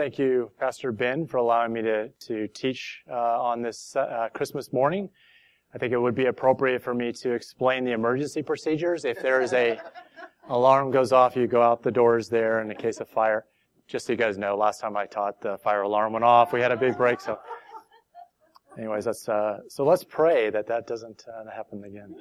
[0.00, 4.72] Thank you, Pastor Ben, for allowing me to, to teach uh, on this uh, Christmas
[4.72, 5.10] morning.
[5.74, 9.04] I think it would be appropriate for me to explain the emergency procedures.
[9.04, 9.78] If there is a
[10.48, 13.44] alarm goes off, you go out the doors there in the case of fire.
[13.88, 16.54] Just so you guys know, last time I taught, the fire alarm went off.
[16.54, 17.38] We had a big break, so.
[18.78, 19.84] Anyways, that's uh, so.
[19.84, 22.14] Let's pray that that doesn't uh, happen again.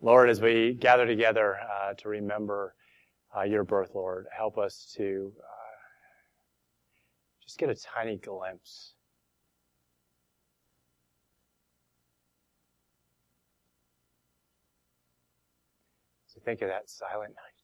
[0.00, 2.74] Lord, as we gather together uh, to remember
[3.36, 5.34] uh, your birth, Lord, help us to
[7.44, 8.94] just get a tiny glimpse.
[16.26, 17.54] So think of that silent night.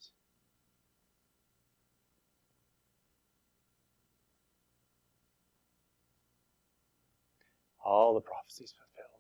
[7.85, 9.11] All the prophecies fulfilled.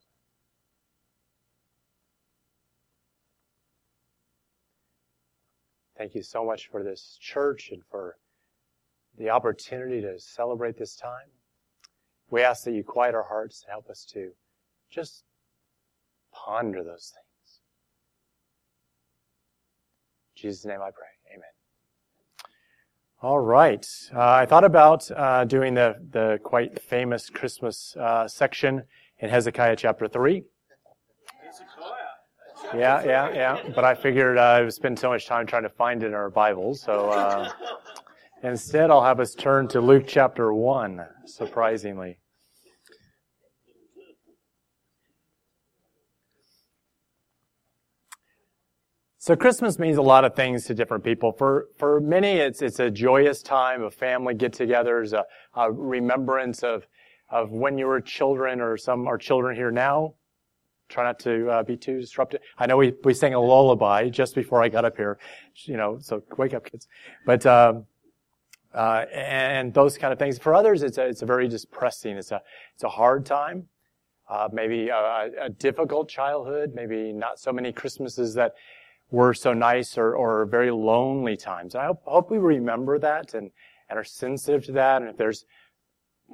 [5.97, 8.17] Thank you so much for this church and for
[9.21, 11.29] the opportunity to celebrate this time.
[12.31, 14.31] We ask that you quiet our hearts and help us to
[14.91, 15.25] just
[16.33, 17.61] ponder those things.
[20.37, 21.35] In Jesus' name I pray.
[21.35, 21.45] Amen.
[23.21, 23.87] All right.
[24.15, 28.85] Uh, I thought about uh, doing the, the quite famous Christmas uh, section
[29.19, 30.45] in Hezekiah chapter 3.
[32.75, 33.63] Yeah, yeah, yeah.
[33.75, 36.15] But I figured uh, I would spend so much time trying to find it in
[36.15, 37.51] our Bibles, so uh,
[38.43, 42.19] Instead, I'll have us turn to Luke chapter 1, surprisingly.
[49.19, 51.33] So Christmas means a lot of things to different people.
[51.33, 55.27] For for many, it's it's a joyous time of family get-togethers, a,
[55.61, 56.87] a remembrance of
[57.29, 60.15] of when you were children, or some are children here now.
[60.89, 62.41] Try not to uh, be too disruptive.
[62.57, 65.19] I know we we sang a lullaby just before I got up here,
[65.65, 65.99] you know.
[66.01, 66.89] So wake up, kids.
[67.27, 67.85] But um,
[68.75, 70.39] uh, and those kind of things.
[70.39, 72.17] For others, it's a, it's a very depressing.
[72.17, 72.41] It's a
[72.75, 73.67] it's a hard time,
[74.29, 78.55] uh, maybe a, a, difficult childhood, maybe not so many Christmases that
[79.11, 81.75] were so nice, or or very lonely times.
[81.75, 83.51] And I hope, hope we remember that and
[83.89, 85.03] and are sensitive to that.
[85.03, 85.47] And if there's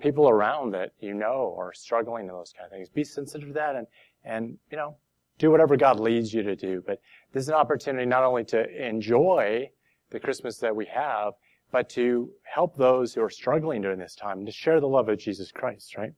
[0.00, 3.54] people around that you know are struggling in those kind of things, be sensitive to
[3.54, 3.86] that and
[4.24, 4.96] and you know
[5.38, 6.82] do whatever God leads you to do.
[6.86, 7.00] But
[7.32, 9.70] this is an opportunity not only to enjoy
[10.10, 11.32] the Christmas that we have
[11.72, 15.18] but to help those who are struggling during this time, to share the love of
[15.18, 16.12] Jesus Christ, right?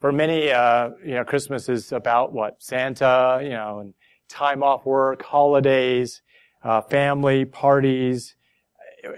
[0.00, 2.62] For many, uh, you know, Christmas is about what?
[2.62, 3.94] Santa, you know, and
[4.28, 6.20] time off work, holidays,
[6.62, 8.34] uh, family, parties.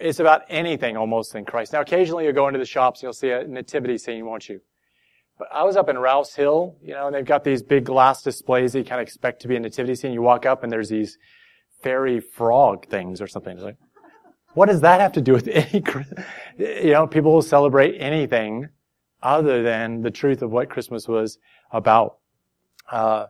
[0.00, 1.72] It's about anything almost in Christ.
[1.72, 4.60] Now, occasionally you'll go into the shops and you'll see a nativity scene, won't you?
[5.38, 8.22] But I was up in Rouse Hill, you know, and they've got these big glass
[8.22, 10.12] displays that you kind of expect to be a nativity scene.
[10.12, 11.16] You walk up and there's these
[11.82, 13.56] fairy frog things or something.
[13.56, 13.76] It's like,
[14.58, 15.84] what does that have to do with any,
[16.58, 18.68] you know, people will celebrate anything
[19.22, 21.38] other than the truth of what Christmas was
[21.70, 22.18] about.
[22.90, 23.26] Uh,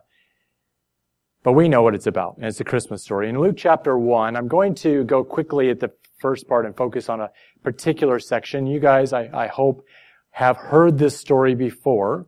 [1.43, 3.29] but we know what it's about, and it's a Christmas story.
[3.29, 7.09] In Luke chapter 1, I'm going to go quickly at the first part and focus
[7.09, 7.29] on a
[7.63, 8.65] particular section.
[8.65, 9.85] You guys, I, I hope,
[10.31, 12.25] have heard this story before.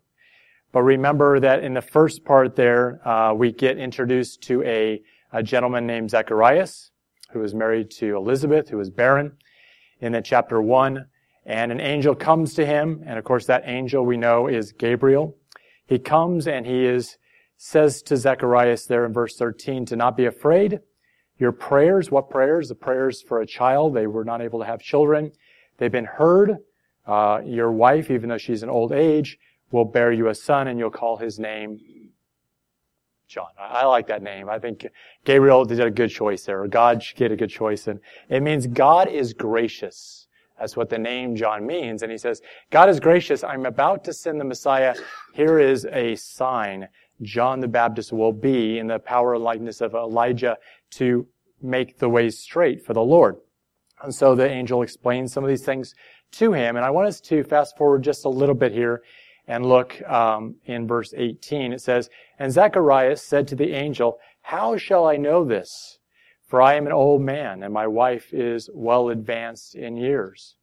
[0.72, 5.01] But remember that in the first part there, uh, we get introduced to a,
[5.33, 6.91] a gentleman named Zacharias
[7.34, 9.34] who was married to Elizabeth, who was barren,
[10.00, 11.06] in that chapter 1.
[11.46, 15.36] And an angel comes to him, and of course that angel we know is Gabriel.
[15.86, 17.18] He comes and he is,
[17.58, 20.80] says to Zacharias there in verse 13 to not be afraid.
[21.38, 22.69] Your prayers, what prayers?
[22.69, 23.96] The prayers for a child.
[23.96, 25.31] They were not able to have children.
[25.78, 26.58] They've been heard.
[27.08, 29.40] Uh, your wife, even though she's in old age,
[29.72, 31.80] will bear you a son and you'll call his name
[33.31, 33.47] John.
[33.58, 34.50] I, like that name.
[34.50, 34.86] I think
[35.24, 37.88] Gabriel did a good choice there, or God did a good choice.
[37.88, 40.28] And it means God is gracious.
[40.59, 42.03] That's what the name John means.
[42.03, 43.42] And he says, God is gracious.
[43.42, 44.96] I'm about to send the Messiah.
[45.34, 46.90] Here is a sign.
[47.22, 50.58] John the Baptist will be in the power and likeness of Elijah
[50.92, 51.25] to
[51.62, 53.38] make the way straight for the Lord.
[54.03, 55.96] And so the angel explains some of these things
[56.34, 56.75] to him.
[56.75, 59.04] And I want us to fast forward just a little bit here
[59.47, 61.73] and look um, in verse 18.
[61.73, 62.09] It says,
[62.39, 65.99] And Zacharias said to the angel, How shall I know this?
[66.47, 70.55] For I am an old man, and my wife is well advanced in years.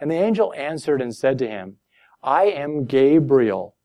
[0.00, 1.76] And the angel answered and said to him,
[2.22, 3.76] I am Gabriel,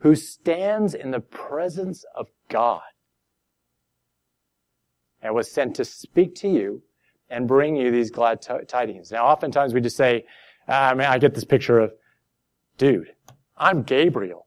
[0.00, 2.82] who stands in the presence of God,
[5.22, 6.82] and was sent to speak to you
[7.30, 9.10] and bring you these glad t- tidings.
[9.10, 10.26] Now, oftentimes we just say,
[10.68, 11.92] I mean, I get this picture of,
[12.76, 13.14] dude,
[13.56, 14.46] I'm Gabriel.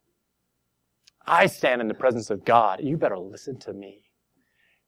[1.26, 2.80] I stand in the presence of God.
[2.82, 4.04] You better listen to me.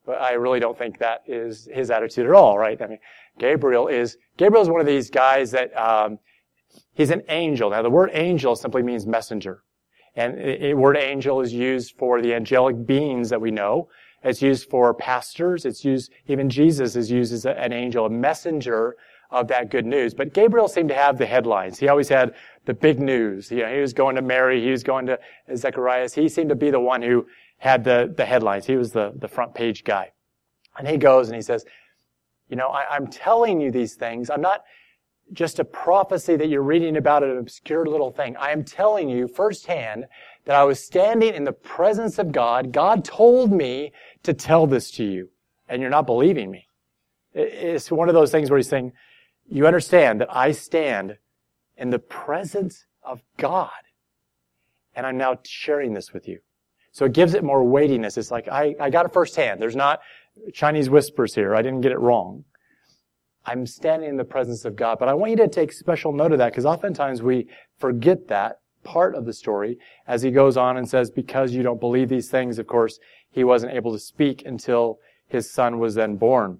[0.06, 2.82] But I really don't think that is his attitude at all, right?
[2.82, 3.00] I mean,
[3.38, 6.20] Gabriel is, Gabriel is one of these guys that, um,
[6.94, 7.70] He's an angel.
[7.70, 9.64] Now the word angel simply means messenger.
[10.16, 13.90] And the word angel is used for the angelic beings that we know.
[14.24, 15.66] It's used for pastors.
[15.66, 18.98] It's used, even Jesus is used as an angel, a messenger
[19.30, 20.14] of that good news.
[20.14, 21.80] But Gabriel seemed to have the headlines.
[21.80, 22.34] He always had
[22.66, 23.52] the big news.
[23.52, 24.62] You know, he was going to Mary.
[24.62, 25.20] He was going to
[25.56, 26.10] Zechariah.
[26.14, 27.28] He seemed to be the one who
[27.58, 28.66] had the, the headlines.
[28.66, 30.12] He was the, the front page guy.
[30.78, 31.66] And he goes and he says,
[32.50, 34.30] you know, I, I'm telling you these things.
[34.30, 34.64] I'm not,
[35.34, 38.36] just a prophecy that you're reading about an obscure little thing.
[38.38, 40.06] I am telling you firsthand
[40.46, 42.72] that I was standing in the presence of God.
[42.72, 43.92] God told me
[44.24, 45.30] to tell this to you,
[45.68, 46.68] and you're not believing me.
[47.34, 48.92] It's one of those things where he's saying,
[49.50, 51.18] you understand that I stand
[51.78, 53.70] in the presence of God,
[54.96, 56.40] and I'm now sharing this with you.
[56.92, 58.18] So it gives it more weightiness.
[58.18, 59.62] It's like, I, I got it firsthand.
[59.62, 60.02] There's not
[60.54, 61.56] Chinese whispers here.
[61.56, 62.44] I didn't get it wrong.
[63.46, 65.00] I'm standing in the presence of God.
[65.00, 67.48] But I want you to take special note of that because oftentimes we
[67.78, 71.80] forget that part of the story as he goes on and says, because you don't
[71.80, 73.00] believe these things, of course,
[73.32, 76.60] he wasn't able to speak until his son was then born.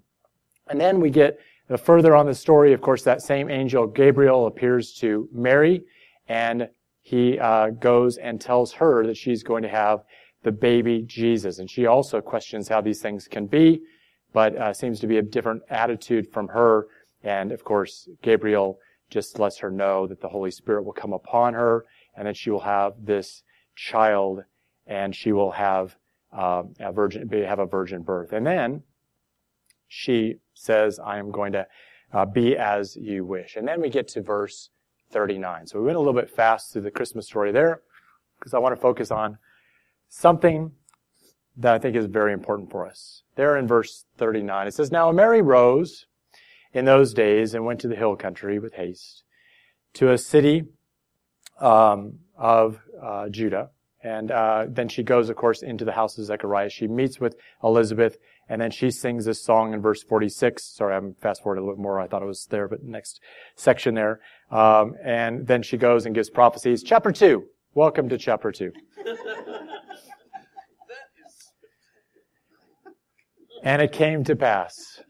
[0.68, 1.38] And then we get
[1.76, 5.82] further on the story, of course, that same angel Gabriel appears to Mary
[6.28, 6.68] and
[7.02, 10.00] he uh, goes and tells her that she's going to have
[10.42, 11.58] the baby Jesus.
[11.58, 13.82] And she also questions how these things can be
[14.32, 16.86] but uh, seems to be a different attitude from her.
[17.22, 18.78] And of course, Gabriel
[19.10, 21.84] just lets her know that the Holy Spirit will come upon her
[22.16, 23.42] and that she will have this
[23.74, 24.44] child
[24.86, 25.96] and she will have
[26.32, 28.32] uh, a virgin, have a virgin birth.
[28.32, 28.82] And then
[29.88, 31.66] she says, I am going to
[32.12, 33.56] uh, be as you wish.
[33.56, 34.70] And then we get to verse
[35.10, 35.66] 39.
[35.66, 37.82] So we went a little bit fast through the Christmas story there
[38.38, 39.38] because I want to focus on
[40.08, 40.72] something
[41.56, 43.22] that I think is very important for us.
[43.36, 46.06] There in verse 39, it says, Now Mary rose
[46.72, 49.24] in those days and went to the hill country with haste
[49.94, 50.64] to a city
[51.60, 53.70] um, of uh, Judah.
[54.02, 56.70] And uh, then she goes, of course, into the house of Zechariah.
[56.70, 58.16] She meets with Elizabeth,
[58.50, 60.64] and then she sings this song in verse 46.
[60.64, 62.00] Sorry, I'm fast forward a little bit more.
[62.00, 63.20] I thought it was there, but next
[63.54, 64.20] section there.
[64.50, 66.82] Um, and then she goes and gives prophecies.
[66.82, 67.44] Chapter 2.
[67.74, 68.72] Welcome to chapter 2.
[73.62, 75.00] And it came to pass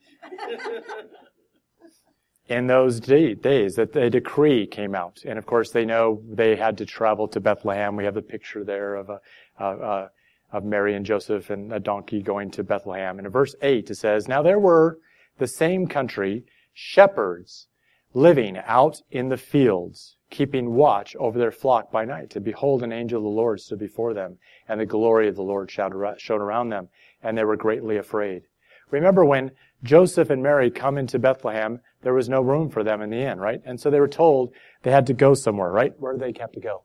[2.48, 5.22] in those days that a decree came out.
[5.24, 7.96] And of course, they know they had to travel to Bethlehem.
[7.96, 9.20] We have the picture there of a,
[9.62, 10.08] uh,
[10.52, 13.18] of Mary and Joseph and a donkey going to Bethlehem.
[13.18, 14.98] And in verse 8, it says, Now there were
[15.38, 17.66] the same country shepherds
[18.12, 22.34] living out in the fields, keeping watch over their flock by night.
[22.34, 24.38] And behold, an angel of the Lord stood before them,
[24.68, 26.88] and the glory of the Lord shone around them
[27.22, 28.42] and they were greatly afraid.
[28.90, 33.10] Remember when Joseph and Mary come into Bethlehem, there was no room for them in
[33.10, 33.60] the inn, right?
[33.64, 35.92] And so they were told they had to go somewhere, right?
[35.98, 36.84] Where did they have to go?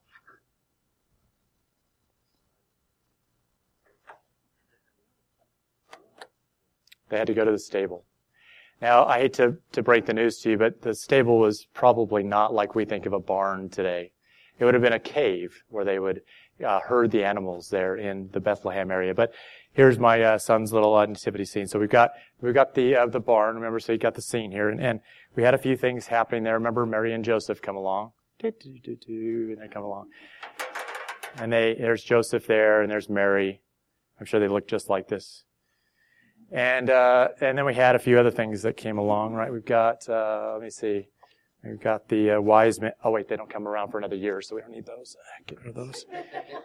[7.09, 8.05] They had to go to the stable.
[8.81, 12.23] Now, I hate to, to break the news to you, but the stable was probably
[12.23, 14.11] not like we think of a barn today.
[14.59, 16.21] It would have been a cave where they would
[16.65, 19.13] uh, herd the animals there in the Bethlehem area.
[19.13, 19.33] But
[19.73, 21.67] here's my uh, son's little uh, nativity scene.
[21.67, 22.11] So we've got
[22.41, 23.55] we've got the uh, the barn.
[23.55, 25.01] Remember, so you got the scene here, and, and
[25.35, 26.53] we had a few things happening there.
[26.53, 28.11] Remember, Mary and Joseph come along,
[29.49, 30.07] and they come along,
[31.37, 33.61] and they there's Joseph there, and there's Mary.
[34.19, 35.43] I'm sure they look just like this.
[36.51, 39.51] And uh, and then we had a few other things that came along, right?
[39.51, 41.07] We've got uh, let me see.
[41.63, 42.91] We've got the uh, wise men.
[43.03, 45.15] Oh wait, they don't come around for another year, so we don't need those.
[45.19, 46.05] Uh, get rid of those.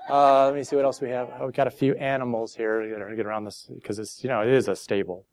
[0.09, 1.31] Uh, let me see what else we have.
[1.39, 2.85] Oh, we've got a few animals here.
[2.89, 5.25] that are going to get around this because it's you know it is a stable.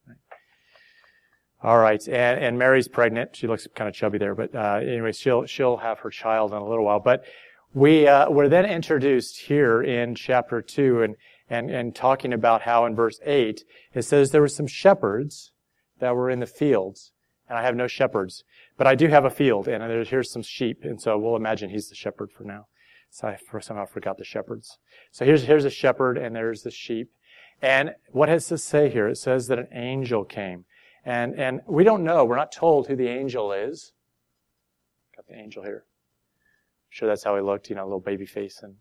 [1.64, 3.36] All right, and, and Mary's pregnant.
[3.36, 6.60] She looks kind of chubby there, but uh, anyway, she'll she'll have her child in
[6.60, 7.00] a little while.
[7.00, 7.26] But
[7.74, 11.16] we uh, were then introduced here in chapter two, and
[11.50, 13.64] and and talking about how in verse eight
[13.94, 15.52] it says there were some shepherds
[16.00, 17.12] that were in the fields,
[17.50, 18.44] and I have no shepherds.
[18.78, 21.70] But I do have a field, and there's, here's some sheep, and so we'll imagine
[21.70, 22.68] he's the shepherd for now.
[23.10, 24.78] So I somehow forgot the shepherds.
[25.12, 27.10] So here's, here's a shepherd, and there's the sheep.
[27.62, 29.08] And what does this say here?
[29.08, 30.66] It says that an angel came.
[31.04, 33.94] And, and we don't know, we're not told who the angel is.
[35.16, 35.86] Got the angel here.
[35.88, 38.60] I'm sure that's how he looked, you know, a little baby face.
[38.62, 38.76] And,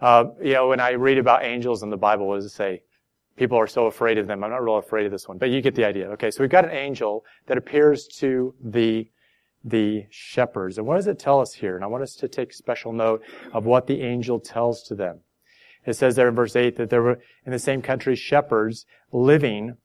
[0.00, 2.82] uh, you know, when I read about angels in the Bible, what does it say?
[3.36, 4.42] People are so afraid of them.
[4.42, 6.08] I'm not real afraid of this one, but you get the idea.
[6.12, 9.08] Okay, so we've got an angel that appears to the
[9.64, 10.78] the shepherds.
[10.78, 11.74] And what does it tell us here?
[11.74, 13.22] And I want us to take special note
[13.52, 15.20] of what the angel tells to them.
[15.84, 19.76] It says there in verse 8 that there were in the same country shepherds living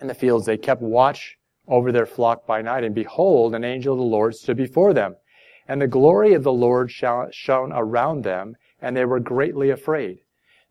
[0.00, 0.46] in the fields.
[0.46, 1.36] They kept watch
[1.68, 2.84] over their flock by night.
[2.84, 5.16] And behold, an angel of the Lord stood before them.
[5.68, 10.20] And the glory of the Lord shone around them, and they were greatly afraid.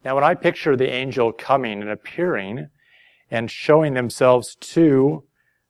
[0.03, 2.69] Now, when I picture the angel coming and appearing
[3.29, 5.23] and showing themselves to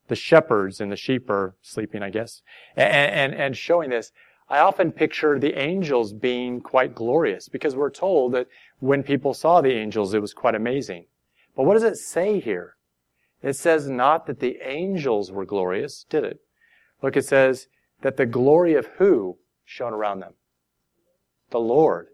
[0.08, 2.42] the shepherds and the sheep are sleeping, I guess,
[2.76, 4.12] and, and, and showing this,
[4.50, 8.48] I often picture the angels being quite glorious because we're told that
[8.80, 11.06] when people saw the angels, it was quite amazing.
[11.56, 12.76] But what does it say here?
[13.42, 16.40] It says not that the angels were glorious, did it?
[17.02, 17.68] Look, it says
[18.02, 20.34] that the glory of who shone around them?
[21.52, 22.08] The Lord.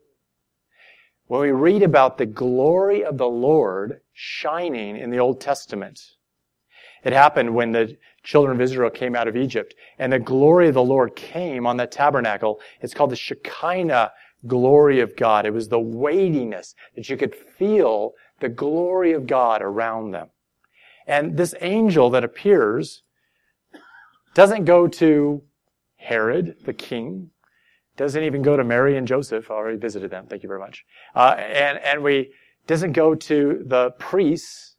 [1.27, 5.99] When we read about the glory of the Lord shining in the Old Testament,
[7.03, 10.75] it happened when the children of Israel came out of Egypt and the glory of
[10.75, 12.59] the Lord came on the tabernacle.
[12.81, 14.11] It's called the Shekinah
[14.45, 15.45] glory of God.
[15.45, 20.29] It was the weightiness that you could feel the glory of God around them.
[21.07, 23.03] And this angel that appears
[24.35, 25.43] doesn't go to
[25.95, 27.31] Herod, the king,
[27.97, 29.49] doesn't even go to Mary and Joseph.
[29.49, 30.27] I already visited them.
[30.27, 30.83] Thank you very much.
[31.15, 32.31] Uh, and, and we,
[32.67, 34.75] doesn't go to the priests.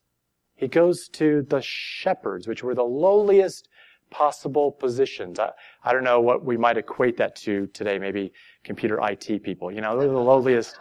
[0.56, 3.68] He goes to the shepherds, which were the lowliest
[4.10, 5.38] possible positions.
[5.38, 5.50] I,
[5.84, 7.98] I don't know what we might equate that to today.
[7.98, 8.32] Maybe
[8.64, 9.70] computer IT people.
[9.70, 10.78] You know, they're the lowliest,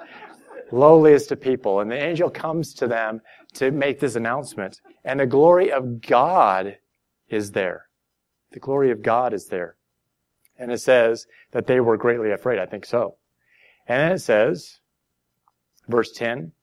[0.71, 1.81] lowliest of people.
[1.81, 3.21] And the angel comes to them
[3.53, 4.81] to make this announcement.
[5.03, 6.77] And the glory of God
[7.29, 7.85] is there.
[8.51, 9.75] The glory of God is there.
[10.57, 12.59] And it says that they were greatly afraid.
[12.59, 13.17] I think so.
[13.87, 14.79] And then it says,
[15.87, 16.53] verse 10,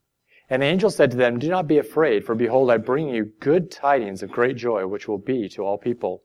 [0.53, 3.33] and the angel said to them, Do not be afraid, for behold, I bring you
[3.41, 6.23] good tidings of great joy, which will be to all people.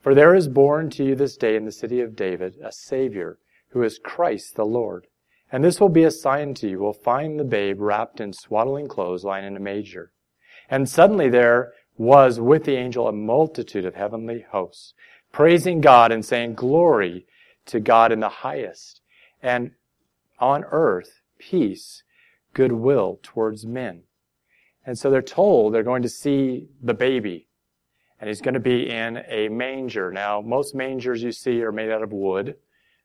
[0.00, 3.38] For there is born to you this day in the city of David a Savior,
[3.70, 5.08] who is Christ the Lord.
[5.52, 6.72] And this will be a sign to you.
[6.72, 10.12] You will find the babe wrapped in swaddling clothes lying in a manger.
[10.70, 14.94] And suddenly there was with the angel a multitude of heavenly hosts,
[15.36, 17.26] praising God and saying, Glory
[17.66, 19.02] to God in the highest,
[19.42, 19.72] and
[20.38, 22.02] on earth, peace,
[22.54, 24.04] goodwill towards men.
[24.86, 27.48] And so they're told they're going to see the baby,
[28.18, 30.10] and he's going to be in a manger.
[30.10, 32.56] Now, most mangers you see are made out of wood.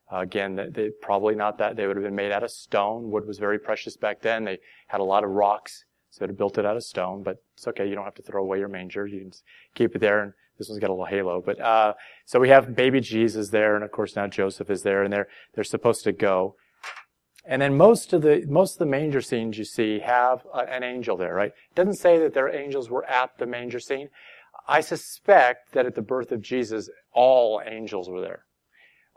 [0.10, 1.76] Uh, again, they, they, probably not that.
[1.76, 3.12] They would have been made out of stone.
[3.12, 4.46] Wood was very precious back then.
[4.46, 7.24] They had a lot of rocks, so they built it out of stone.
[7.24, 7.90] But it's okay.
[7.90, 9.06] You don't have to throw away your manger.
[9.06, 9.32] You can
[9.76, 10.24] keep it there.
[10.24, 11.42] And this one's got a little halo.
[11.46, 11.94] But uh,
[12.26, 15.28] so we have baby Jesus there, and of course now Joseph is there, and they're
[15.54, 16.56] they're supposed to go.
[17.44, 20.84] And then most of the most of the manger scenes you see have a, an
[20.84, 21.52] angel there, right?
[21.52, 24.10] It doesn't say that their angels were at the manger scene.
[24.68, 28.46] I suspect that at the birth of Jesus, all angels were there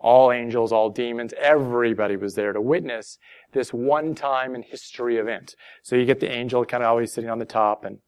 [0.04, 3.18] all angels, all demons, everybody was there to witness
[3.52, 5.56] this one time in history event.
[5.82, 7.98] So you get the angel kind of always sitting on the top and,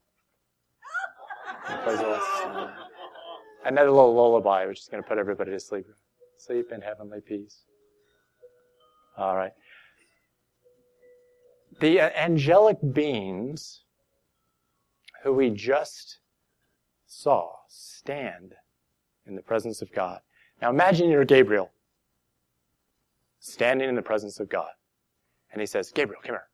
[1.69, 2.71] and
[3.67, 5.87] another little lullaby, which is going to put everybody to sleep.
[6.39, 7.65] Sleep in heavenly peace.
[9.17, 9.53] All right.
[11.81, 13.83] The uh, angelic beings
[15.23, 16.19] who we just
[17.07, 18.55] saw stand
[19.27, 20.21] in the presence of God.
[20.63, 21.71] Now imagine you're Gabriel
[23.41, 24.71] standing in the presence of God.
[25.53, 26.49] And he says, Gabriel, come here.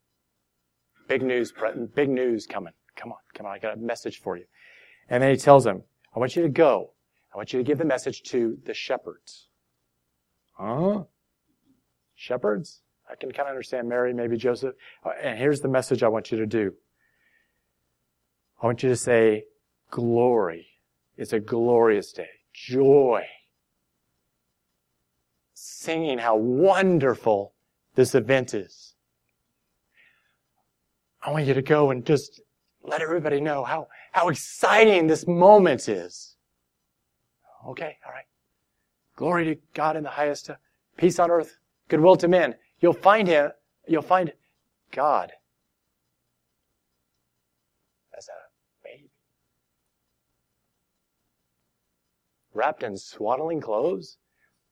[1.08, 1.52] Big news,
[1.94, 2.72] big news coming.
[2.96, 3.52] Come on, come on.
[3.52, 4.44] I got a message for you.
[5.08, 5.82] And then he tells him,
[6.14, 6.92] I want you to go.
[7.32, 9.48] I want you to give the message to the shepherds.
[10.52, 11.04] Huh?
[12.14, 12.82] Shepherds?
[13.10, 14.74] I can kind of understand Mary, maybe Joseph.
[15.04, 16.74] Uh, and here's the message I want you to do.
[18.62, 19.44] I want you to say,
[19.90, 20.66] glory.
[21.16, 22.28] It's a glorious day.
[22.52, 23.24] Joy
[25.54, 27.54] singing how wonderful
[27.94, 28.94] this event is.
[31.22, 32.40] I want you to go and just
[32.82, 36.31] let everybody know how, how exciting this moment is.
[37.66, 38.24] Okay, all right.
[39.16, 40.56] Glory to God in the highest, uh,
[40.96, 42.54] peace on earth, goodwill to men.
[42.80, 43.52] You'll find him,
[43.86, 44.32] you'll find
[44.90, 45.32] God
[48.16, 49.10] as a baby.
[52.54, 54.18] Wrapped in swaddling clothes,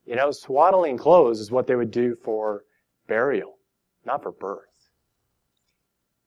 [0.05, 2.65] you know, swaddling clothes is what they would do for
[3.07, 3.59] burial,
[4.05, 4.65] not for birth.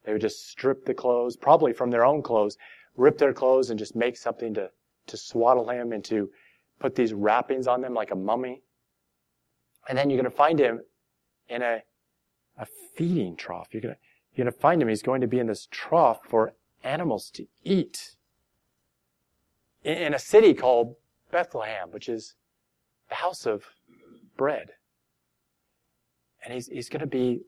[0.05, 2.57] They would just strip the clothes, probably from their own clothes,
[2.95, 4.69] rip their clothes and just make something to,
[5.07, 6.29] to swaddle him and to
[6.79, 8.61] put these wrappings on them like a mummy.
[9.87, 10.81] And then you're going to find him
[11.49, 11.81] in a,
[12.57, 12.65] a
[12.95, 13.67] feeding trough.
[13.71, 13.99] You're going to,
[14.35, 14.87] you're going to find him.
[14.87, 16.53] He's going to be in this trough for
[16.83, 18.15] animals to eat
[19.83, 20.95] in, in a city called
[21.31, 22.35] Bethlehem, which is
[23.09, 23.63] the house of
[24.37, 24.71] bread.
[26.43, 27.41] And he's, he's going to be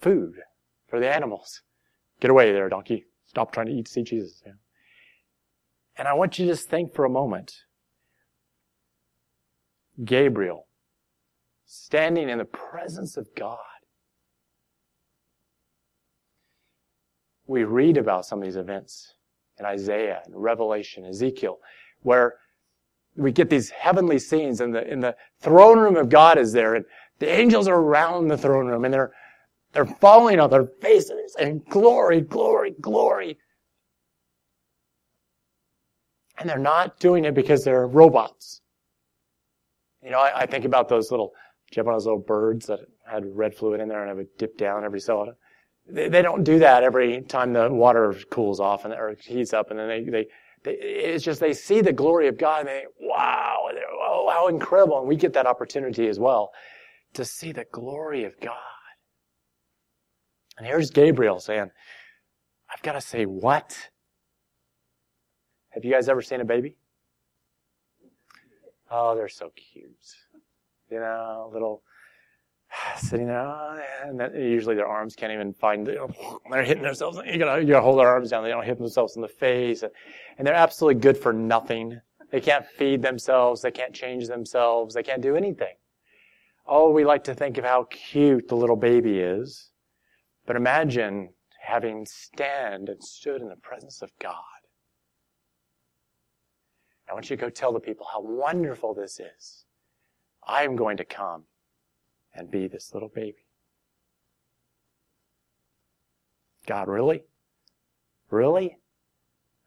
[0.00, 0.34] food
[0.88, 1.62] for the animals.
[2.20, 3.06] Get away there, donkey.
[3.26, 4.42] Stop trying to eat, see Jesus.
[4.44, 4.52] Yeah.
[5.96, 7.54] And I want you to just think for a moment.
[10.04, 10.66] Gabriel,
[11.66, 13.58] standing in the presence of God.
[17.46, 19.14] We read about some of these events
[19.58, 21.58] in Isaiah and Revelation, Ezekiel,
[22.02, 22.34] where
[23.16, 26.74] we get these heavenly scenes and the, in the throne room of God is there
[26.74, 26.84] and
[27.18, 29.12] the angels are around the throne room and they're,
[29.72, 33.38] they're falling on their faces and glory, glory, glory.
[36.38, 38.61] And they're not doing it because they're robots.
[40.02, 41.28] You know, I, I think about those little,
[41.70, 44.10] do you have one of those little birds that had red fluid in there and
[44.10, 45.34] I would dip down every so often?
[45.88, 49.70] They, they don't do that every time the water cools off and or heats up
[49.70, 50.26] and then they, they,
[50.64, 53.68] they, it's just they see the glory of God and they wow,
[54.00, 54.98] oh, how incredible.
[54.98, 56.50] And we get that opportunity as well
[57.14, 58.56] to see the glory of God.
[60.58, 61.70] And here's Gabriel saying,
[62.72, 63.76] I've got to say what?
[65.70, 66.76] Have you guys ever seen a baby?
[68.94, 69.90] Oh, they're so cute.
[70.90, 71.82] You know, little
[72.98, 75.84] sitting there, oh, and then usually their arms can't even find.
[75.86, 76.10] Know,
[76.50, 77.18] they're hitting themselves.
[77.24, 78.44] You gotta, you gotta hold their arms down.
[78.44, 79.92] They don't hit themselves in the face, and,
[80.36, 82.00] and they're absolutely good for nothing.
[82.30, 83.62] They can't feed themselves.
[83.62, 84.94] They can't change themselves.
[84.94, 85.74] They can't do anything.
[86.66, 89.70] Oh, we like to think of how cute the little baby is,
[90.46, 91.30] but imagine
[91.60, 94.36] having stand and stood in the presence of God.
[97.12, 99.66] I want you to go tell the people how wonderful this is.
[100.48, 101.44] I am going to come
[102.32, 103.44] and be this little baby.
[106.66, 107.24] God, really?
[108.30, 108.78] Really?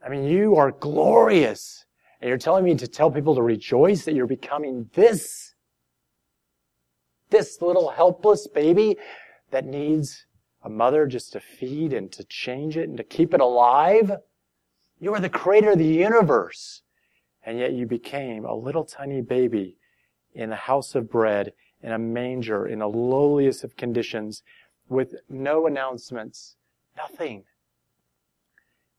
[0.04, 1.86] I mean, you are glorious.
[2.20, 5.54] And you're telling me to tell people to rejoice that you're becoming this.
[7.30, 8.98] This little helpless baby
[9.52, 10.26] that needs
[10.64, 14.14] a mother just to feed and to change it and to keep it alive.
[15.00, 16.82] You are the creator of the universe.
[17.46, 19.78] And yet you became a little tiny baby
[20.34, 24.42] in a house of bread in a manger in the lowliest of conditions
[24.90, 26.56] with no announcements,
[26.98, 27.44] nothing.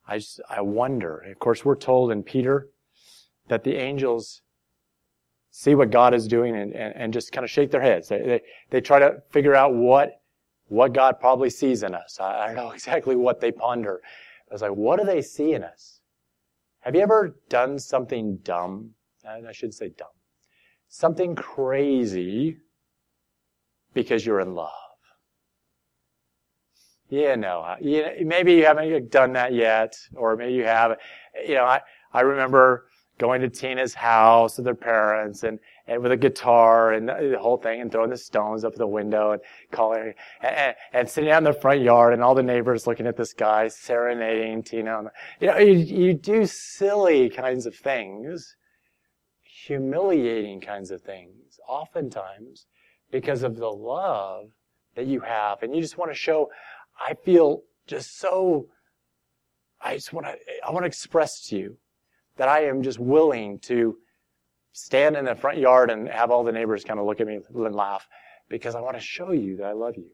[0.07, 1.19] I just, I wonder.
[1.19, 2.69] Of course, we're told in Peter
[3.49, 4.43] that the angels
[5.51, 8.09] see what God is doing and, and, and just kind of shake their heads.
[8.09, 10.21] They, they, they, try to figure out what,
[10.69, 12.19] what God probably sees in us.
[12.21, 14.01] I, I don't know exactly what they ponder.
[14.51, 15.96] I was like, what do they see in us?
[16.87, 18.93] Have you ever done something dumb?
[19.29, 20.07] I should say dumb.
[20.87, 22.59] Something crazy
[23.93, 24.71] because you're in love.
[27.09, 30.97] Yeah, no, you maybe you haven't done that yet, or maybe you have.
[31.45, 31.81] You know, I,
[32.13, 32.87] I remember
[33.19, 37.57] going to Tina's house with her parents and, and with a guitar and the whole
[37.57, 41.45] thing and throwing the stones up the window and calling and, and, sitting out in
[41.45, 45.05] the front yard and all the neighbors looking at this guy serenading Tina.
[45.41, 48.55] You know, you, you do silly kinds of things,
[49.43, 52.67] humiliating kinds of things, oftentimes
[53.11, 54.51] because of the love
[54.95, 55.63] that you have.
[55.63, 56.51] And you just want to show,
[57.01, 58.67] I feel just so,
[59.81, 60.35] I just want to,
[60.67, 61.79] I want to express to you
[62.37, 63.97] that I am just willing to
[64.73, 67.39] stand in the front yard and have all the neighbors kind of look at me
[67.55, 68.07] and laugh
[68.49, 70.11] because I want to show you that I love you.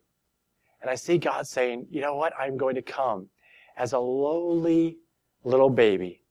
[0.81, 2.33] And I see God saying, you know what?
[2.39, 3.29] I'm going to come
[3.77, 4.99] as a lowly
[5.45, 6.23] little baby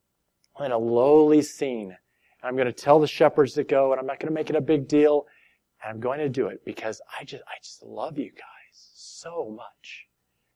[0.60, 1.89] in a lowly scene.
[1.89, 4.49] And I'm going to tell the shepherds to go and I'm not going to make
[4.49, 5.25] it a big deal.
[5.84, 9.54] And I'm going to do it because I just, I just love you guys so
[9.56, 10.08] much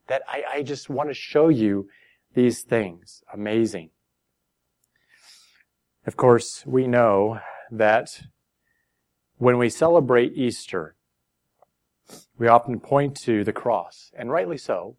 [0.07, 1.87] that I, I just want to show you
[2.33, 3.23] these things.
[3.33, 3.89] Amazing.
[6.05, 7.39] Of course, we know
[7.71, 8.21] that
[9.37, 10.95] when we celebrate Easter,
[12.37, 14.97] we often point to the cross, and rightly so.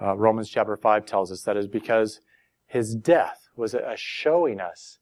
[0.00, 2.20] Uh, Romans chapter 5 tells us that is because
[2.66, 4.98] his death was a showing us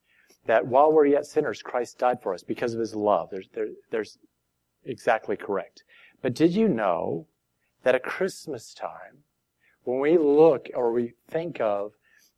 [0.46, 3.30] that while we're yet sinners, Christ died for us because of his love.
[3.32, 4.18] There's, there, there's
[4.84, 5.82] exactly correct.
[6.22, 7.26] But did you know
[7.82, 9.24] that at Christmas time,
[9.82, 11.94] when we look or we think of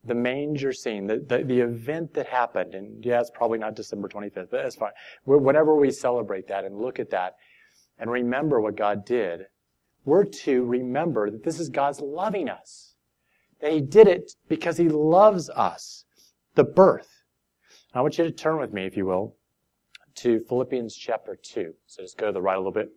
[0.07, 4.09] the manger scene, the, the, the, event that happened, and yeah, it's probably not December
[4.09, 4.93] 25th, but that's fine.
[5.25, 7.37] Whenever we celebrate that and look at that
[7.99, 9.47] and remember what God did,
[10.05, 12.95] we're to remember that this is God's loving us.
[13.61, 16.05] That He did it because He loves us.
[16.55, 17.23] The birth,
[17.93, 19.37] I want you to turn with me, if you will,
[20.17, 21.75] to Philippians chapter 2.
[21.87, 22.91] So just go to the right a little bit.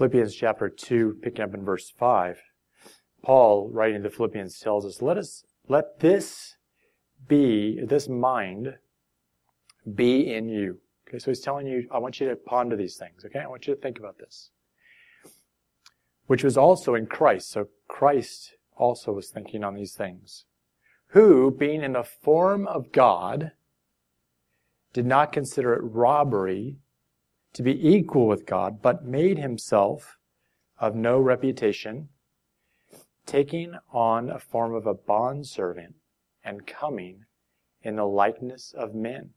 [0.00, 2.40] Philippians chapter 2, picking up in verse 5.
[3.22, 6.56] Paul, writing to the Philippians, tells us, let us, let this
[7.28, 8.76] be, this mind,
[9.94, 10.78] be in you.
[11.06, 13.40] Okay, so he's telling you, I want you to ponder these things, okay?
[13.40, 14.48] I want you to think about this.
[16.28, 17.50] Which was also in Christ.
[17.50, 20.46] So Christ also was thinking on these things.
[21.08, 23.52] Who, being in the form of God,
[24.94, 26.78] did not consider it robbery
[27.52, 30.16] to be equal with God, but made himself
[30.78, 32.08] of no reputation,
[33.26, 35.94] taking on a form of a bondservant
[36.44, 37.24] and coming
[37.82, 39.30] in the likeness of men.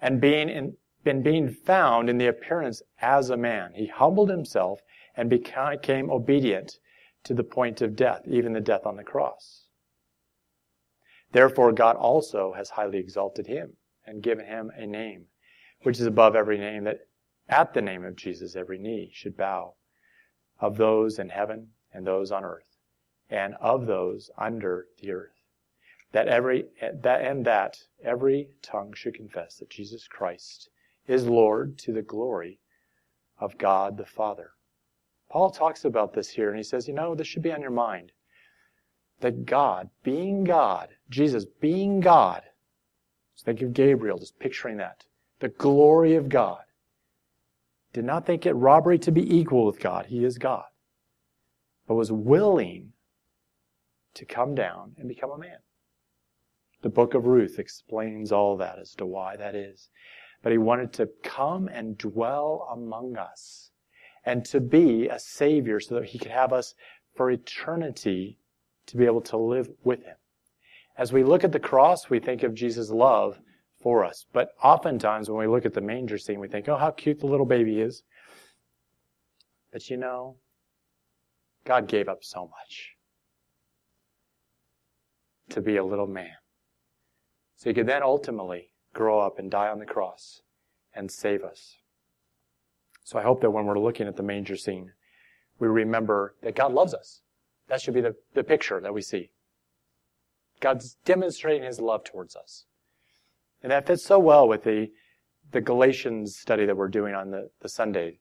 [0.00, 4.80] And being in, been being found in the appearance as a man, he humbled himself
[5.16, 6.78] and became obedient
[7.24, 9.66] to the point of death, even the death on the cross.
[11.32, 15.26] Therefore, God also has highly exalted him and given him a name
[15.82, 17.06] which is above every name, that
[17.48, 19.74] at the name of Jesus every knee should bow,
[20.60, 22.76] of those in heaven and those on earth,
[23.28, 25.30] and of those under the earth.
[26.12, 30.68] That every that and that every tongue should confess that Jesus Christ
[31.06, 32.60] is Lord to the glory
[33.38, 34.50] of God the Father.
[35.30, 37.70] Paul talks about this here, and he says, you know, this should be on your
[37.70, 38.12] mind.
[39.20, 42.42] That God, being God, Jesus being God,
[43.34, 45.04] so think of Gabriel, just picturing that.
[45.42, 46.62] The glory of God.
[47.92, 50.06] Did not think it robbery to be equal with God.
[50.06, 50.66] He is God.
[51.88, 52.92] But was willing
[54.14, 55.58] to come down and become a man.
[56.82, 59.88] The book of Ruth explains all that as to why that is.
[60.44, 63.72] But he wanted to come and dwell among us
[64.24, 66.72] and to be a savior so that he could have us
[67.16, 68.38] for eternity
[68.86, 70.18] to be able to live with him.
[70.96, 73.40] As we look at the cross, we think of Jesus' love
[73.82, 74.26] for us.
[74.32, 77.26] But oftentimes when we look at the manger scene, we think, oh, how cute the
[77.26, 78.02] little baby is.
[79.72, 80.36] But you know,
[81.64, 82.90] God gave up so much
[85.50, 86.36] to be a little man.
[87.56, 90.42] So he could then ultimately grow up and die on the cross
[90.94, 91.76] and save us.
[93.04, 94.92] So I hope that when we're looking at the manger scene,
[95.58, 97.20] we remember that God loves us.
[97.68, 99.30] That should be the, the picture that we see.
[100.60, 102.66] God's demonstrating his love towards us.
[103.62, 104.90] And that fits so well with the,
[105.52, 108.18] the Galatians study that we're doing on the, the Sunday.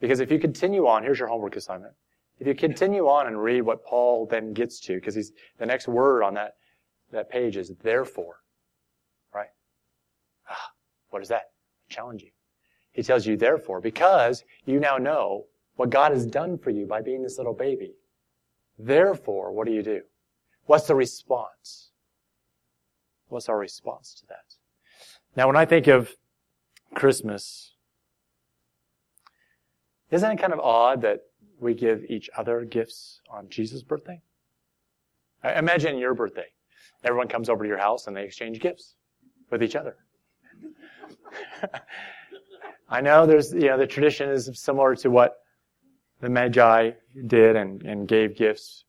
[0.00, 1.94] Because if you continue on, here's your homework assignment.
[2.40, 5.86] If you continue on and read what Paul then gets to, because he's the next
[5.86, 6.54] word on that,
[7.12, 8.36] that page is therefore.
[9.32, 9.50] Right?
[10.50, 10.70] Ah,
[11.10, 11.50] what is that?
[11.88, 12.30] I challenge you.
[12.90, 15.44] He tells you therefore, because you now know
[15.76, 17.94] what God has done for you by being this little baby.
[18.78, 20.02] Therefore, what do you do?
[20.66, 21.90] What's the response?
[23.28, 24.56] What's our response to that?
[25.36, 26.10] Now, when I think of
[26.94, 27.74] Christmas,
[30.10, 31.20] isn't it kind of odd that
[31.58, 34.20] we give each other gifts on Jesus' birthday?
[35.42, 36.46] Imagine your birthday.
[37.02, 38.94] Everyone comes over to your house and they exchange gifts
[39.50, 39.96] with each other.
[42.88, 45.38] I know there's, you know, the tradition is similar to what
[46.20, 46.90] the Magi
[47.26, 48.84] did and, and gave gifts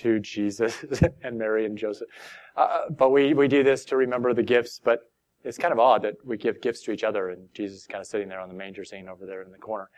[0.00, 0.84] to Jesus
[1.22, 2.08] and Mary and Joseph.
[2.56, 5.11] Uh, but we, we do this to remember the gifts, but
[5.44, 8.00] it's kind of odd that we give gifts to each other and Jesus is kind
[8.00, 9.88] of sitting there on the manger scene over there in the corner.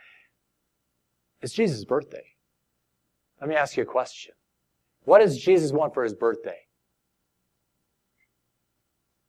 [1.41, 2.23] It's Jesus' birthday.
[3.39, 4.33] Let me ask you a question.
[5.03, 6.57] What does Jesus want for his birthday?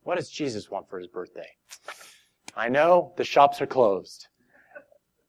[0.05, 1.49] What does Jesus want for his birthday?
[2.57, 4.29] I know the shops are closed.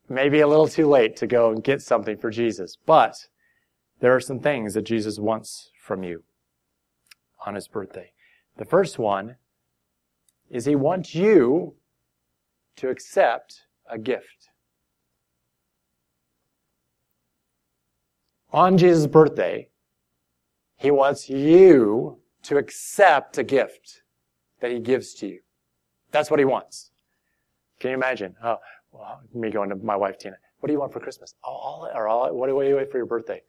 [0.08, 3.16] Maybe a little too late to go and get something for Jesus, but
[4.00, 6.24] there are some things that Jesus wants from you
[7.46, 8.12] on his birthday.
[8.58, 9.36] The first one
[10.50, 11.76] is he wants you
[12.78, 14.50] to accept a gift.
[18.52, 19.70] On Jesus' birthday,
[20.78, 24.04] he wants you to accept a gift
[24.62, 25.40] that he gives to you.
[26.12, 26.92] That's what he wants.
[27.80, 28.36] Can you imagine?
[28.44, 28.58] Oh,
[28.92, 30.38] well, me going to my wife Tina.
[30.60, 31.36] What do you want for Christmas?
[31.44, 33.42] Oh, all, or all, what do you want for your birthday?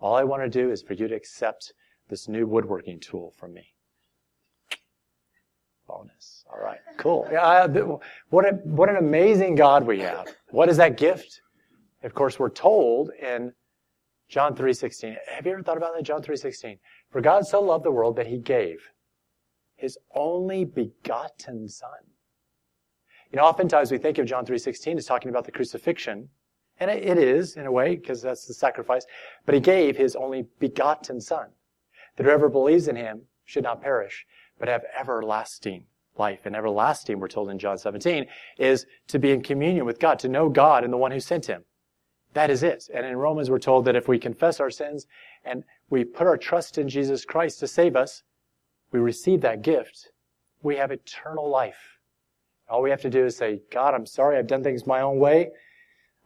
[0.00, 1.72] All I want to do is for you to accept
[2.08, 3.74] this new woodworking tool from me.
[5.86, 6.35] Bonus.
[6.50, 6.78] All right.
[6.96, 7.28] Cool.
[7.30, 7.66] Yeah.
[8.30, 10.28] What a, what an amazing God we have.
[10.50, 11.42] What is that gift?
[12.02, 13.52] Of course, we're told in
[14.28, 15.16] John 3.16.
[15.28, 16.02] Have you ever thought about that?
[16.02, 16.78] John 3.16.
[17.10, 18.78] For God so loved the world that he gave
[19.76, 21.90] his only begotten son.
[23.30, 26.28] You know, oftentimes we think of John 3.16 as talking about the crucifixion
[26.78, 29.06] and it is, in a way, because that's the sacrifice.
[29.46, 31.48] But he gave his only begotten son,
[32.16, 34.26] that whoever believes in him should not perish,
[34.58, 35.86] but have everlasting
[36.18, 36.40] life.
[36.44, 38.26] And everlasting, we're told in John 17,
[38.58, 41.46] is to be in communion with God, to know God and the one who sent
[41.46, 41.64] him.
[42.34, 42.88] That is it.
[42.92, 45.06] And in Romans, we're told that if we confess our sins
[45.44, 48.22] and we put our trust in Jesus Christ to save us,
[48.92, 50.10] we receive that gift,
[50.62, 51.98] we have eternal life.
[52.68, 55.18] All we have to do is say, God, I'm sorry I've done things my own
[55.18, 55.50] way.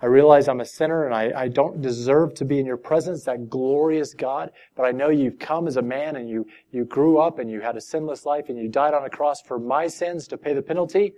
[0.03, 3.25] I realize I'm a sinner and I, I don't deserve to be in your presence,
[3.25, 7.19] that glorious God, but I know you've come as a man and you, you grew
[7.19, 9.87] up and you had a sinless life and you died on a cross for my
[9.87, 11.13] sins to pay the penalty.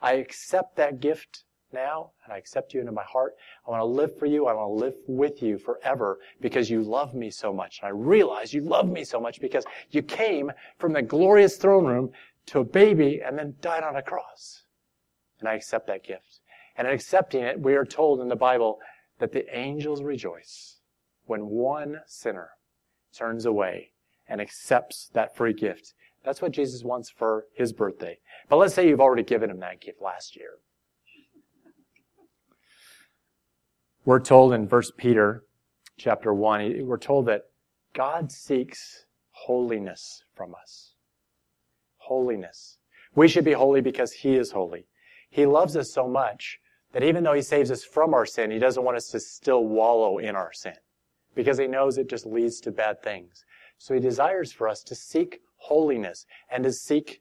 [0.00, 3.34] I accept that gift now and I accept you into my heart.
[3.66, 4.46] I want to live for you.
[4.46, 7.80] I want to live with you forever because you love me so much.
[7.82, 11.84] And I realize you love me so much because you came from the glorious throne
[11.84, 12.10] room
[12.46, 14.64] to a baby and then died on a cross.
[15.38, 16.33] And I accept that gift.
[16.76, 18.78] And in accepting it, we are told in the Bible
[19.18, 20.80] that the angels rejoice
[21.26, 22.50] when one sinner
[23.16, 23.90] turns away
[24.28, 25.94] and accepts that free gift.
[26.24, 28.18] That's what Jesus wants for his birthday.
[28.48, 30.58] But let's say you've already given him that gift last year.
[34.04, 35.44] We're told in 1 Peter
[35.96, 37.44] chapter 1, we're told that
[37.94, 40.94] God seeks holiness from us.
[41.98, 42.78] Holiness.
[43.14, 44.86] We should be holy because he is holy.
[45.30, 46.58] He loves us so much
[46.94, 49.64] that even though he saves us from our sin, he doesn't want us to still
[49.64, 50.76] wallow in our sin
[51.34, 53.44] because he knows it just leads to bad things.
[53.78, 57.20] So he desires for us to seek holiness and to seek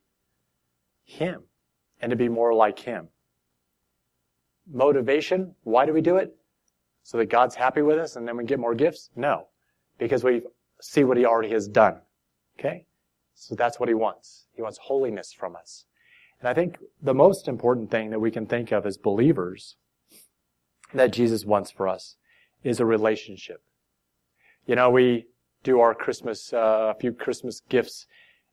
[1.04, 1.42] him
[2.00, 3.08] and to be more like him.
[4.72, 6.36] Motivation, why do we do it?
[7.02, 9.10] So that God's happy with us and then we get more gifts?
[9.16, 9.48] No,
[9.98, 10.44] because we
[10.82, 12.00] see what he already has done.
[12.60, 12.86] Okay?
[13.34, 14.46] So that's what he wants.
[14.54, 15.86] He wants holiness from us.
[16.44, 19.78] And I think the most important thing that we can think of as believers
[20.94, 22.18] that Jesus wants for us
[22.66, 23.62] is a relationship.
[24.66, 25.28] You know, we
[25.64, 28.08] do our Christmas, uh, a few Christmas gifts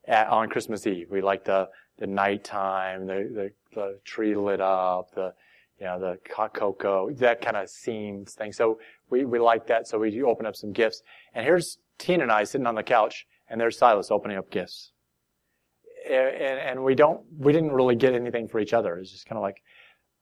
[0.07, 1.09] at, on Christmas Eve.
[1.11, 5.35] We like the, the nighttime, the, the, the tree lit up, the,
[5.81, 8.53] you know, the hot cocoa, that kind of scenes thing.
[8.53, 8.79] So
[9.11, 9.88] we, we like that.
[9.88, 11.03] So we open up some gifts.
[11.35, 14.92] And here's Tina and I sitting on the couch and there's Silas opening up gifts
[16.08, 18.96] and, and we don't, we didn't really get anything for each other.
[18.98, 19.62] It's just kind of like,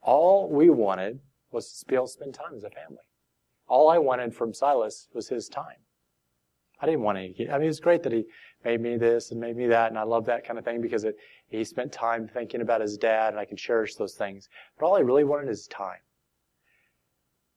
[0.03, 3.05] all we wanted was to be able to spend time as a family.
[3.67, 5.77] All I wanted from Silas was his time.
[6.81, 7.49] I didn't want any.
[7.51, 8.25] I mean, it's great that he
[8.65, 11.05] made me this and made me that, and I love that kind of thing because
[11.05, 11.17] it,
[11.49, 14.49] he spent time thinking about his dad, and I can cherish those things.
[14.79, 16.01] But all I really wanted is time.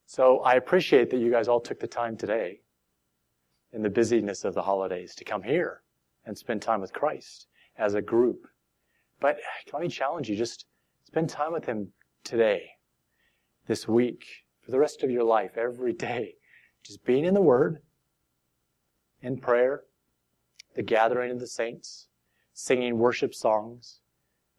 [0.06, 2.60] So I appreciate that you guys all took the time today,
[3.72, 5.82] in the busyness of the holidays, to come here
[6.26, 7.46] and spend time with Christ
[7.82, 8.46] as a group.
[9.20, 9.38] But
[9.72, 10.66] let me challenge you just
[11.04, 11.92] spend time with Him
[12.24, 12.70] today,
[13.66, 14.24] this week,
[14.60, 16.34] for the rest of your life, every day.
[16.84, 17.82] Just being in the Word,
[19.20, 19.82] in prayer,
[20.74, 22.08] the gathering of the saints,
[22.54, 24.00] singing worship songs.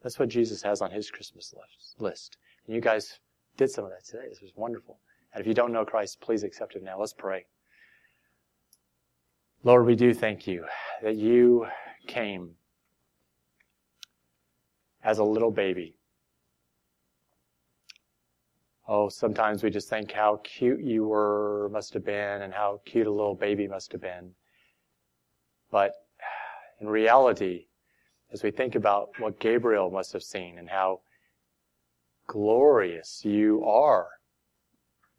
[0.02, 1.54] That's what Jesus has on His Christmas
[2.00, 2.38] list.
[2.66, 3.20] And you guys
[3.58, 4.28] did some of that today.
[4.30, 5.00] This was wonderful.
[5.34, 7.00] And if you don't know Christ, please accept Him now.
[7.00, 7.46] Let's pray.
[9.64, 10.66] Lord, we do thank you
[11.02, 11.68] that you
[12.06, 12.52] came
[15.04, 15.98] as a little baby.
[18.88, 23.08] Oh, sometimes we just think how cute you were, must have been, and how cute
[23.08, 24.32] a little baby must have been.
[25.72, 25.94] But
[26.82, 27.68] in reality,
[28.32, 31.02] as we think about what Gabriel must have seen and how
[32.28, 34.08] glorious you are,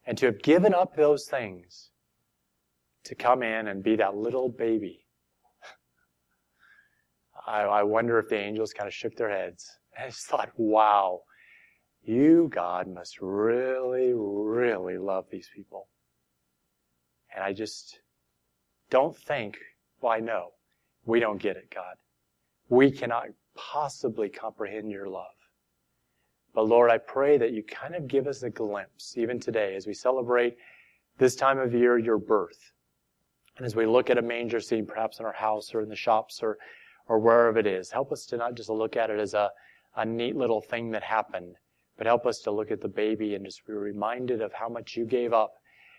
[0.07, 1.91] and to have given up those things
[3.05, 5.04] to come in and be that little baby
[7.47, 9.71] I, I wonder if the angels kind of shook their heads.
[9.97, 11.21] And I just thought, wow,
[12.03, 15.87] you, God, must really, really love these people.
[17.33, 18.01] And I just
[18.91, 19.57] don't think,
[20.01, 20.49] well, I know,
[21.07, 21.95] we don't get it, God.
[22.69, 25.27] We cannot possibly comprehend your love.
[26.55, 29.87] But Lord, I pray that you kind of give us a glimpse, even today, as
[29.87, 30.57] we celebrate
[31.19, 32.73] this time of year, your birth.
[33.57, 35.97] And as we look at a manger scene, perhaps in our house or in the
[35.97, 36.59] shops or
[37.07, 37.91] or wherever it is.
[37.91, 39.51] Help us to not just look at it as a,
[39.97, 41.57] a neat little thing that happened,
[41.97, 44.97] but help us to look at the baby and just be reminded of how much
[44.97, 45.55] you gave up,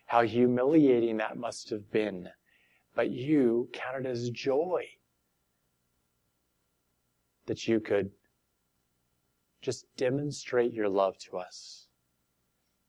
[0.05, 2.29] how humiliating that must have been.
[2.95, 4.85] But you counted as joy
[7.45, 8.09] that you could
[9.61, 11.87] just demonstrate your love to us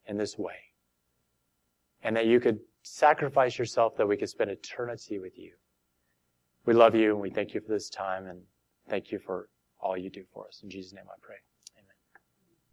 [0.06, 0.56] in this way.
[2.02, 5.52] And that you could sacrifice yourself that we could spend eternity with you.
[6.66, 8.40] We love you and we thank you for this time and
[8.90, 9.48] thank you for
[9.80, 10.60] all you do for us.
[10.64, 11.36] In Jesus' name I pray.